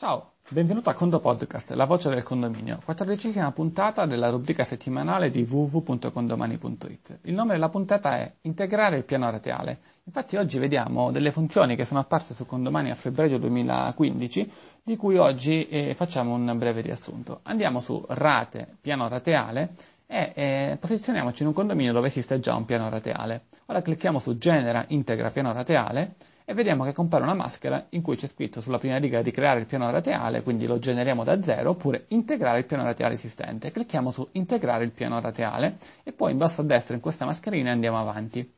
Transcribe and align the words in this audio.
Ciao, 0.00 0.36
benvenuto 0.48 0.88
a 0.88 0.94
Condo 0.94 1.20
Podcast, 1.20 1.72
la 1.72 1.84
voce 1.84 2.08
del 2.08 2.22
condominio, 2.22 2.80
quattordicesima 2.82 3.52
puntata 3.52 4.06
della 4.06 4.30
rubrica 4.30 4.64
settimanale 4.64 5.30
di 5.30 5.42
www.condomani.it. 5.42 7.18
Il 7.24 7.34
nome 7.34 7.52
della 7.52 7.68
puntata 7.68 8.16
è 8.16 8.32
Integrare 8.40 8.96
il 8.96 9.04
piano 9.04 9.30
rateale. 9.30 9.78
Infatti 10.04 10.36
oggi 10.36 10.58
vediamo 10.58 11.10
delle 11.10 11.30
funzioni 11.30 11.76
che 11.76 11.84
sono 11.84 12.00
apparse 12.00 12.32
su 12.32 12.46
Condomani 12.46 12.90
a 12.90 12.94
febbraio 12.94 13.36
2015, 13.38 14.52
di 14.82 14.96
cui 14.96 15.18
oggi 15.18 15.68
eh, 15.68 15.92
facciamo 15.92 16.32
un 16.32 16.56
breve 16.56 16.80
riassunto. 16.80 17.40
Andiamo 17.42 17.80
su 17.80 18.02
rate, 18.08 18.78
piano 18.80 19.06
rateale 19.06 19.74
e 20.06 20.32
eh, 20.34 20.76
posizioniamoci 20.80 21.42
in 21.42 21.48
un 21.48 21.54
condominio 21.54 21.92
dove 21.92 22.06
esiste 22.06 22.40
già 22.40 22.54
un 22.54 22.64
piano 22.64 22.88
rateale. 22.88 23.48
Ora 23.66 23.82
clicchiamo 23.82 24.18
su 24.18 24.38
Genera, 24.38 24.82
integra 24.88 25.30
piano 25.30 25.52
rateale 25.52 26.14
e 26.50 26.54
vediamo 26.54 26.82
che 26.82 26.92
compare 26.92 27.22
una 27.22 27.34
maschera 27.34 27.86
in 27.90 28.02
cui 28.02 28.16
c'è 28.16 28.26
scritto 28.26 28.60
sulla 28.60 28.78
prima 28.78 28.96
riga 28.96 29.22
di 29.22 29.30
creare 29.30 29.60
il 29.60 29.66
piano 29.66 29.88
rateale, 29.88 30.42
quindi 30.42 30.66
lo 30.66 30.80
generiamo 30.80 31.22
da 31.22 31.40
zero, 31.40 31.70
oppure 31.70 32.06
integrare 32.08 32.58
il 32.58 32.64
piano 32.64 32.82
rateale 32.82 33.14
esistente. 33.14 33.70
Clicchiamo 33.70 34.10
su 34.10 34.26
integrare 34.32 34.82
il 34.82 34.90
piano 34.90 35.20
rateale 35.20 35.76
e 36.02 36.10
poi 36.10 36.32
in 36.32 36.38
basso 36.38 36.62
a 36.62 36.64
destra 36.64 36.96
in 36.96 37.00
questa 37.00 37.24
mascherina 37.24 37.70
andiamo 37.70 38.00
avanti. 38.00 38.52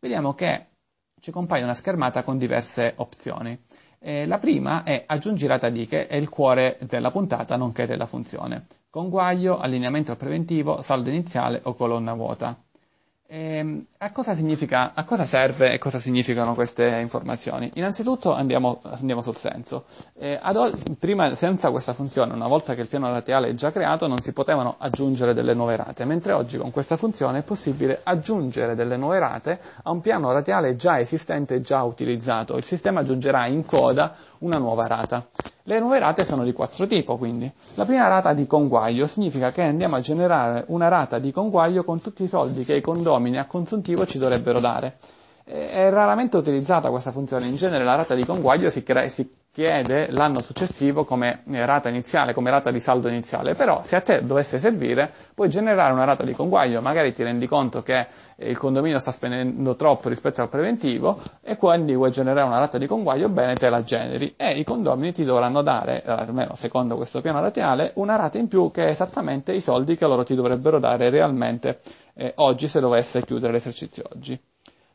Vediamo 0.00 0.34
che 0.34 0.66
ci 1.20 1.30
compare 1.30 1.62
una 1.62 1.74
schermata 1.74 2.24
con 2.24 2.36
diverse 2.36 2.94
opzioni. 2.96 3.56
Eh, 4.00 4.26
la 4.26 4.38
prima 4.38 4.82
è 4.82 5.04
aggiungi 5.06 5.46
rata 5.46 5.68
di 5.68 5.86
che 5.86 6.08
è 6.08 6.16
il 6.16 6.28
cuore 6.28 6.78
della 6.80 7.12
puntata 7.12 7.54
nonché 7.54 7.86
della 7.86 8.06
funzione. 8.06 8.66
Conguaglio, 8.90 9.56
allineamento 9.56 10.16
preventivo, 10.16 10.82
saldo 10.82 11.10
iniziale 11.10 11.60
o 11.62 11.74
colonna 11.74 12.12
vuota. 12.14 12.65
Eh, 13.28 13.86
a, 13.98 14.12
cosa 14.12 14.36
a, 14.94 15.04
cosa 15.04 15.24
serve 15.24 15.72
e 15.72 15.78
cosa 15.78 15.98
significano 15.98 16.54
queste 16.54 16.86
informazioni? 17.00 17.68
Innanzitutto 17.74 18.32
andiamo, 18.32 18.80
andiamo 18.84 19.20
sul 19.20 19.34
senso. 19.36 19.86
Eh, 20.16 20.38
o- 20.40 20.70
prima, 20.96 21.34
senza 21.34 21.70
questa 21.72 21.92
funzione, 21.92 22.32
una 22.32 22.46
volta 22.46 22.74
che 22.74 22.82
il 22.82 22.86
piano 22.86 23.10
rateale 23.10 23.48
è 23.48 23.54
già 23.54 23.72
creato, 23.72 24.06
non 24.06 24.20
si 24.20 24.32
potevano 24.32 24.76
aggiungere 24.78 25.34
delle 25.34 25.54
nuove 25.54 25.74
rate, 25.74 26.04
mentre 26.04 26.34
oggi 26.34 26.56
con 26.56 26.70
questa 26.70 26.96
funzione 26.96 27.40
è 27.40 27.42
possibile 27.42 28.00
aggiungere 28.04 28.76
delle 28.76 28.96
nuove 28.96 29.18
rate 29.18 29.58
a 29.82 29.90
un 29.90 30.00
piano 30.00 30.30
rateale 30.30 30.76
già 30.76 31.00
esistente 31.00 31.56
e 31.56 31.60
già 31.62 31.82
utilizzato. 31.82 32.56
Il 32.56 32.64
sistema 32.64 33.00
aggiungerà 33.00 33.46
in 33.46 33.66
coda 33.66 34.14
una 34.38 34.58
nuova 34.58 34.86
rata. 34.86 35.28
Le 35.64 35.80
nuove 35.80 35.98
rate 35.98 36.24
sono 36.24 36.44
di 36.44 36.52
quattro 36.52 36.86
tipi, 36.86 37.16
quindi. 37.16 37.50
La 37.74 37.84
prima 37.84 38.06
rata 38.06 38.32
di 38.32 38.46
conguaglio 38.46 39.06
significa 39.06 39.50
che 39.50 39.62
andiamo 39.62 39.96
a 39.96 40.00
generare 40.00 40.64
una 40.68 40.88
rata 40.88 41.18
di 41.18 41.32
conguaglio 41.32 41.84
con 41.84 42.00
tutti 42.00 42.22
i 42.22 42.28
soldi 42.28 42.64
che 42.64 42.74
i 42.74 42.80
condomini 42.80 43.38
a 43.38 43.46
consuntivo 43.46 44.06
ci 44.06 44.18
dovrebbero 44.18 44.60
dare. 44.60 44.98
È 45.44 45.88
raramente 45.90 46.36
utilizzata 46.36 46.90
questa 46.90 47.12
funzione, 47.12 47.46
in 47.46 47.56
genere 47.56 47.84
la 47.84 47.94
rata 47.94 48.14
di 48.14 48.24
conguaglio 48.24 48.68
si, 48.68 48.82
crea, 48.82 49.08
si 49.08 49.28
chiede 49.56 50.10
l'anno 50.10 50.40
successivo 50.42 51.06
come 51.06 51.42
eh, 51.50 51.64
rata 51.64 51.88
iniziale, 51.88 52.34
come 52.34 52.50
rata 52.50 52.70
di 52.70 52.78
saldo 52.78 53.08
iniziale, 53.08 53.54
però 53.54 53.80
se 53.82 53.96
a 53.96 54.02
te 54.02 54.20
dovesse 54.22 54.58
servire 54.58 55.10
puoi 55.34 55.48
generare 55.48 55.94
una 55.94 56.04
rata 56.04 56.24
di 56.24 56.34
conguaglio, 56.34 56.82
magari 56.82 57.14
ti 57.14 57.22
rendi 57.22 57.46
conto 57.46 57.80
che 57.80 58.06
eh, 58.36 58.50
il 58.50 58.58
condominio 58.58 58.98
sta 58.98 59.12
spendendo 59.12 59.74
troppo 59.74 60.10
rispetto 60.10 60.42
al 60.42 60.50
preventivo 60.50 61.18
e 61.40 61.56
quindi 61.56 61.94
vuoi 61.94 62.10
generare 62.10 62.46
una 62.46 62.58
rata 62.58 62.76
di 62.76 62.86
conguaglio, 62.86 63.30
bene 63.30 63.54
te 63.54 63.70
la 63.70 63.82
generi. 63.82 64.34
E 64.36 64.58
i 64.58 64.62
condomini 64.62 65.14
ti 65.14 65.24
dovranno 65.24 65.62
dare, 65.62 66.02
eh, 66.04 66.10
almeno 66.10 66.54
secondo 66.54 66.96
questo 66.96 67.22
piano 67.22 67.40
rateale, 67.40 67.92
una 67.94 68.16
rata 68.16 68.36
in 68.36 68.48
più 68.48 68.70
che 68.70 68.84
è 68.84 68.88
esattamente 68.90 69.54
i 69.54 69.62
soldi 69.62 69.96
che 69.96 70.06
loro 70.06 70.22
ti 70.22 70.34
dovrebbero 70.34 70.78
dare 70.78 71.08
realmente 71.08 71.80
eh, 72.12 72.34
oggi 72.36 72.68
se 72.68 72.78
dovesse 72.78 73.22
chiudere 73.22 73.54
l'esercizio 73.54 74.04
oggi. 74.12 74.38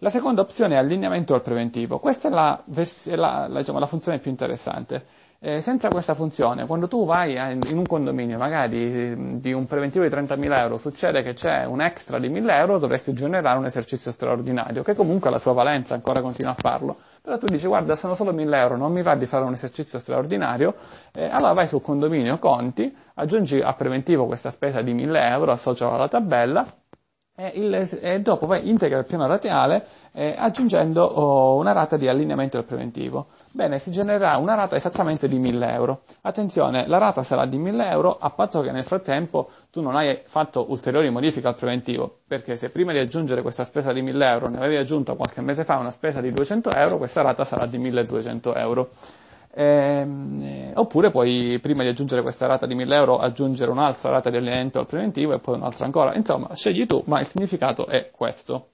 La 0.00 0.10
seconda 0.10 0.42
opzione 0.42 0.74
è 0.74 0.78
allineamento 0.78 1.34
al 1.34 1.42
preventivo. 1.42 1.98
Questa 1.98 2.28
è 2.28 2.30
la, 2.30 2.62
vers- 2.66 3.12
la, 3.14 3.48
la, 3.48 3.58
diciamo, 3.58 3.80
la 3.80 3.86
funzione 3.86 4.20
più 4.20 4.30
interessante. 4.30 5.04
Eh, 5.40 5.60
senza 5.60 5.88
questa 5.88 6.14
funzione, 6.14 6.66
quando 6.66 6.86
tu 6.86 7.04
vai 7.04 7.34
in 7.34 7.76
un 7.76 7.84
condominio 7.84 8.38
magari 8.38 9.40
di 9.40 9.52
un 9.52 9.66
preventivo 9.66 10.04
di 10.06 10.14
30.000 10.14 10.58
euro, 10.58 10.76
succede 10.78 11.22
che 11.22 11.34
c'è 11.34 11.64
un 11.64 11.80
extra 11.80 12.20
di 12.20 12.28
1.000 12.28 12.50
euro, 12.50 12.78
dovresti 12.78 13.12
generare 13.12 13.58
un 13.58 13.64
esercizio 13.64 14.12
straordinario, 14.12 14.84
che 14.84 14.94
comunque 14.94 15.30
ha 15.30 15.32
la 15.32 15.38
sua 15.40 15.52
valenza, 15.52 15.94
ancora 15.94 16.20
continua 16.20 16.52
a 16.52 16.56
farlo. 16.56 16.96
Però 17.20 17.36
tu 17.36 17.46
dici, 17.46 17.66
guarda, 17.66 17.96
sono 17.96 18.14
solo 18.14 18.32
1.000 18.32 18.54
euro, 18.54 18.76
non 18.76 18.92
mi 18.92 19.02
va 19.02 19.16
di 19.16 19.26
fare 19.26 19.44
un 19.44 19.52
esercizio 19.52 19.98
straordinario, 19.98 20.74
eh, 21.12 21.24
allora 21.24 21.54
vai 21.54 21.66
sul 21.66 21.82
condominio 21.82 22.38
conti, 22.38 22.96
aggiungi 23.14 23.60
a 23.60 23.72
preventivo 23.74 24.26
questa 24.26 24.52
spesa 24.52 24.80
di 24.80 24.94
1.000 24.94 25.30
euro, 25.30 25.50
associala 25.50 25.94
alla 25.94 26.08
tabella, 26.08 26.64
e, 27.40 27.52
il, 27.54 27.88
e 28.00 28.20
dopo 28.20 28.46
poi 28.46 28.68
integra 28.68 28.98
il 28.98 29.04
piano 29.04 29.24
rateale 29.28 29.86
eh, 30.10 30.34
aggiungendo 30.36 31.04
oh, 31.04 31.56
una 31.56 31.70
rata 31.70 31.96
di 31.96 32.08
allineamento 32.08 32.56
del 32.56 32.66
preventivo. 32.66 33.26
Bene, 33.52 33.78
si 33.78 33.92
genererà 33.92 34.36
una 34.38 34.54
rata 34.54 34.74
esattamente 34.74 35.28
di 35.28 35.38
1000 35.38 35.72
euro. 35.72 36.00
Attenzione, 36.22 36.88
la 36.88 36.98
rata 36.98 37.22
sarà 37.22 37.46
di 37.46 37.56
1000 37.56 37.88
euro 37.90 38.18
a 38.18 38.30
patto 38.30 38.60
che 38.60 38.72
nel 38.72 38.82
frattempo 38.82 39.50
tu 39.70 39.80
non 39.80 39.94
hai 39.94 40.18
fatto 40.24 40.66
ulteriori 40.70 41.10
modifiche 41.10 41.46
al 41.46 41.54
preventivo, 41.54 42.18
perché 42.26 42.56
se 42.56 42.70
prima 42.70 42.90
di 42.90 42.98
aggiungere 42.98 43.42
questa 43.42 43.64
spesa 43.64 43.92
di 43.92 44.02
1000 44.02 44.26
euro 44.26 44.48
ne 44.48 44.56
avevi 44.56 44.76
aggiunto 44.76 45.14
qualche 45.14 45.40
mese 45.40 45.62
fa 45.62 45.76
una 45.76 45.90
spesa 45.90 46.20
di 46.20 46.32
200 46.32 46.72
euro, 46.72 46.98
questa 46.98 47.22
rata 47.22 47.44
sarà 47.44 47.66
di 47.66 47.78
1200 47.78 48.54
euro. 48.56 48.90
Eh, 49.58 50.70
oppure 50.74 51.10
puoi, 51.10 51.58
prima 51.60 51.82
di 51.82 51.88
aggiungere 51.88 52.22
questa 52.22 52.46
rata 52.46 52.64
di 52.64 52.76
1000 52.76 52.94
euro, 52.94 53.18
aggiungere 53.18 53.72
un'altra 53.72 54.08
rata 54.08 54.30
di 54.30 54.36
allineamento 54.36 54.78
al 54.78 54.86
preventivo 54.86 55.34
e 55.34 55.40
poi 55.40 55.56
un'altra 55.56 55.84
ancora. 55.84 56.14
Insomma, 56.14 56.54
scegli 56.54 56.86
tu, 56.86 57.02
ma 57.06 57.18
il 57.18 57.26
significato 57.26 57.88
è 57.88 58.10
questo. 58.12 58.68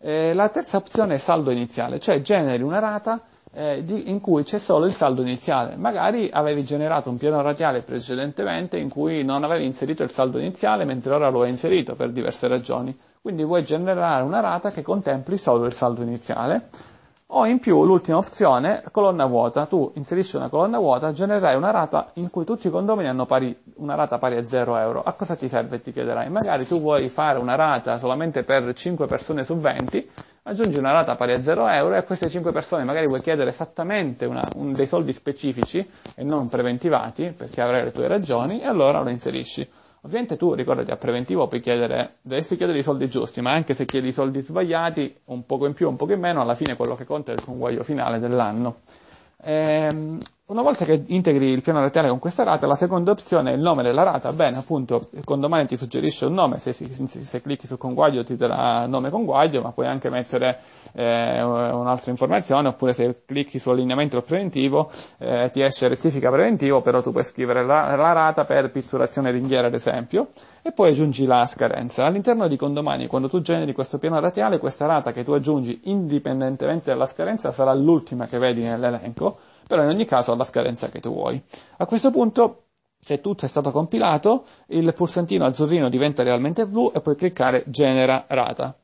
Eh, 0.00 0.34
la 0.34 0.48
terza 0.48 0.78
opzione 0.78 1.14
è 1.14 1.18
saldo 1.18 1.52
iniziale, 1.52 2.00
cioè 2.00 2.20
generi 2.22 2.64
una 2.64 2.80
rata 2.80 3.20
eh, 3.52 3.84
di, 3.84 4.10
in 4.10 4.20
cui 4.20 4.42
c'è 4.42 4.58
solo 4.58 4.86
il 4.86 4.92
saldo 4.94 5.22
iniziale. 5.22 5.76
Magari 5.76 6.28
avevi 6.32 6.64
generato 6.64 7.08
un 7.08 7.18
piano 7.18 7.40
radiale 7.40 7.82
precedentemente 7.82 8.78
in 8.78 8.88
cui 8.88 9.22
non 9.22 9.44
avevi 9.44 9.64
inserito 9.64 10.02
il 10.02 10.10
saldo 10.10 10.40
iniziale, 10.40 10.84
mentre 10.84 11.14
ora 11.14 11.28
lo 11.28 11.42
hai 11.42 11.50
inserito 11.50 11.94
per 11.94 12.10
diverse 12.10 12.48
ragioni. 12.48 12.98
Quindi 13.22 13.44
vuoi 13.44 13.62
generare 13.62 14.24
una 14.24 14.40
rata 14.40 14.72
che 14.72 14.82
contempli 14.82 15.38
solo 15.38 15.66
il 15.66 15.72
saldo 15.72 16.02
iniziale 16.02 16.68
o 17.28 17.44
in 17.44 17.58
più 17.58 17.84
l'ultima 17.84 18.18
opzione, 18.18 18.84
colonna 18.92 19.26
vuota, 19.26 19.66
tu 19.66 19.90
inserisci 19.96 20.36
una 20.36 20.48
colonna 20.48 20.78
vuota, 20.78 21.12
genererai 21.12 21.56
una 21.56 21.72
rata 21.72 22.10
in 22.14 22.30
cui 22.30 22.44
tutti 22.44 22.68
i 22.68 22.70
condomini 22.70 23.08
hanno 23.08 23.26
pari, 23.26 23.54
una 23.76 23.96
rata 23.96 24.18
pari 24.18 24.36
a 24.36 24.46
0 24.46 24.76
euro. 24.76 25.02
A 25.02 25.12
cosa 25.12 25.34
ti 25.34 25.48
serve? 25.48 25.80
Ti 25.80 25.92
chiederai. 25.92 26.30
Magari 26.30 26.66
tu 26.66 26.80
vuoi 26.80 27.08
fare 27.08 27.38
una 27.38 27.56
rata 27.56 27.98
solamente 27.98 28.44
per 28.44 28.72
5 28.72 29.06
persone 29.06 29.42
su 29.42 29.56
20, 29.56 30.08
aggiungi 30.44 30.78
una 30.78 30.92
rata 30.92 31.16
pari 31.16 31.32
a 31.32 31.42
0 31.42 31.66
euro 31.66 31.94
e 31.94 31.98
a 31.98 32.02
queste 32.04 32.30
5 32.30 32.52
persone 32.52 32.84
magari 32.84 33.06
vuoi 33.06 33.20
chiedere 33.20 33.50
esattamente 33.50 34.24
una, 34.24 34.48
un, 34.54 34.72
dei 34.72 34.86
soldi 34.86 35.12
specifici 35.12 35.84
e 36.14 36.22
non 36.22 36.46
preventivati, 36.46 37.34
perché 37.36 37.60
avrai 37.60 37.82
le 37.82 37.92
tue 37.92 38.06
ragioni, 38.06 38.60
e 38.60 38.66
allora 38.66 39.02
lo 39.02 39.10
inserisci. 39.10 39.68
Ovviamente 40.06 40.36
tu 40.36 40.54
ricordati 40.54 40.92
a 40.92 40.96
preventivo 40.96 41.48
puoi 41.48 41.58
chiedere, 41.58 42.18
dovresti 42.22 42.56
chiedere 42.56 42.78
i 42.78 42.84
soldi 42.84 43.08
giusti, 43.08 43.40
ma 43.40 43.50
anche 43.50 43.74
se 43.74 43.88
chiedi 43.88 44.06
i 44.06 44.12
soldi 44.12 44.38
sbagliati, 44.38 45.12
un 45.24 45.44
poco 45.44 45.66
in 45.66 45.72
più, 45.72 45.88
un 45.88 45.96
poco 45.96 46.12
in 46.12 46.20
meno, 46.20 46.40
alla 46.40 46.54
fine 46.54 46.76
quello 46.76 46.94
che 46.94 47.04
conta 47.04 47.32
è 47.32 47.34
il 47.34 47.40
conguaglio 47.42 47.82
finale 47.82 48.20
dell'anno. 48.20 48.82
Ehm, 49.42 50.24
una 50.48 50.62
volta 50.62 50.84
che 50.84 51.02
integri 51.06 51.50
il 51.50 51.60
piano 51.60 51.80
rateale 51.80 52.08
con 52.08 52.20
questa 52.20 52.44
rata, 52.44 52.68
la 52.68 52.76
seconda 52.76 53.10
opzione 53.10 53.50
è 53.50 53.54
il 53.54 53.60
nome 53.60 53.82
della 53.82 54.04
rata. 54.04 54.32
Bene, 54.32 54.58
appunto, 54.58 55.08
il 55.10 55.24
condomani 55.24 55.66
ti 55.66 55.76
suggerisce 55.76 56.26
un 56.26 56.34
nome, 56.34 56.58
se, 56.58 56.72
se, 56.72 56.86
se 57.06 57.42
clicchi 57.42 57.66
su 57.66 57.76
conguaglio 57.76 58.22
ti 58.22 58.36
darà 58.36 58.86
nome 58.86 59.10
conguaglio, 59.10 59.60
ma 59.60 59.72
puoi 59.72 59.88
anche 59.88 60.08
mettere 60.08 60.60
eh, 60.92 61.42
un'altra 61.42 62.12
informazione, 62.12 62.68
oppure 62.68 62.92
se 62.92 63.22
clicchi 63.26 63.58
su 63.58 63.70
allineamento 63.70 64.22
preventivo 64.22 64.88
eh, 65.18 65.50
ti 65.52 65.62
esce 65.62 65.88
rettifica 65.88 66.30
preventivo, 66.30 66.80
però 66.80 67.02
tu 67.02 67.10
puoi 67.10 67.24
scrivere 67.24 67.66
la, 67.66 67.96
la 67.96 68.12
rata 68.12 68.44
per 68.44 68.70
pitturazione 68.70 69.32
ringhiera, 69.32 69.66
ad 69.66 69.74
esempio, 69.74 70.28
e 70.62 70.70
poi 70.70 70.90
aggiungi 70.90 71.26
la 71.26 71.44
scadenza. 71.46 72.04
All'interno 72.04 72.46
di 72.46 72.56
condomani, 72.56 73.08
quando 73.08 73.28
tu 73.28 73.40
generi 73.40 73.72
questo 73.72 73.98
piano 73.98 74.20
rateale, 74.20 74.58
questa 74.58 74.86
rata 74.86 75.10
che 75.10 75.24
tu 75.24 75.32
aggiungi 75.32 75.80
indipendentemente 75.86 76.92
dalla 76.92 77.06
scadenza 77.06 77.50
sarà 77.50 77.74
l'ultima 77.74 78.26
che 78.26 78.38
vedi 78.38 78.62
nell'elenco, 78.62 79.38
però 79.66 79.82
in 79.82 79.88
ogni 79.88 80.04
caso 80.04 80.32
alla 80.32 80.44
scadenza 80.44 80.88
che 80.88 81.00
tu 81.00 81.12
vuoi. 81.12 81.42
A 81.78 81.86
questo 81.86 82.10
punto, 82.10 82.64
se 83.00 83.20
tutto 83.20 83.44
è 83.44 83.48
stato 83.48 83.70
compilato, 83.70 84.46
il 84.68 84.92
pulsantino 84.94 85.44
azzurrino 85.44 85.88
diventa 85.88 86.22
realmente 86.22 86.66
blu 86.66 86.92
e 86.94 87.00
puoi 87.00 87.16
cliccare 87.16 87.64
genera 87.66 88.24
rata. 88.28 88.76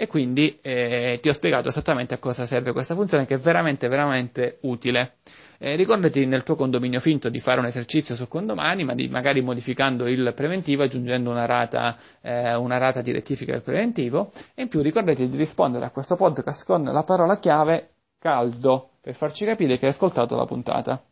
E 0.00 0.06
quindi 0.06 0.60
eh, 0.62 1.18
ti 1.20 1.28
ho 1.28 1.32
spiegato 1.32 1.70
esattamente 1.70 2.14
a 2.14 2.18
cosa 2.18 2.46
serve 2.46 2.70
questa 2.70 2.94
funzione 2.94 3.26
che 3.26 3.34
è 3.34 3.38
veramente, 3.38 3.88
veramente 3.88 4.58
utile. 4.60 5.14
Eh, 5.58 5.74
ricordati 5.74 6.24
nel 6.24 6.44
tuo 6.44 6.54
condominio 6.54 7.00
finto 7.00 7.28
di 7.28 7.40
fare 7.40 7.58
un 7.58 7.66
esercizio 7.66 8.14
su 8.14 8.28
condomani, 8.28 8.84
ma 8.84 8.94
di, 8.94 9.08
magari 9.08 9.40
modificando 9.40 10.06
il 10.06 10.32
preventivo, 10.36 10.84
aggiungendo 10.84 11.30
una 11.30 11.46
rata, 11.46 11.96
eh, 12.20 12.54
una 12.54 12.78
rata 12.78 13.02
di 13.02 13.10
rettifica 13.10 13.50
del 13.50 13.62
preventivo. 13.62 14.30
E 14.54 14.62
in 14.62 14.68
più 14.68 14.82
ricordati 14.82 15.28
di 15.28 15.36
rispondere 15.36 15.84
a 15.84 15.90
questo 15.90 16.14
podcast 16.14 16.64
con 16.64 16.84
la 16.84 17.02
parola 17.02 17.36
chiave 17.40 17.90
caldo 18.20 18.90
per 19.08 19.16
farci 19.16 19.46
capire 19.46 19.78
che 19.78 19.86
hai 19.86 19.92
ascoltato 19.92 20.36
la 20.36 20.44
puntata. 20.44 21.02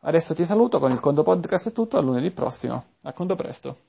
Adesso 0.00 0.34
ti 0.34 0.44
saluto 0.44 0.78
con 0.78 0.92
il 0.92 1.00
Condo 1.00 1.22
Podcast 1.22 1.70
è 1.70 1.72
tutto, 1.72 1.96
a 1.96 2.02
lunedì 2.02 2.30
prossimo. 2.30 2.84
A 3.04 3.14
Condo 3.14 3.36
presto. 3.36 3.87